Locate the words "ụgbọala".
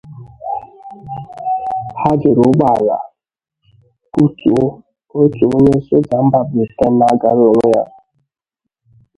2.47-2.97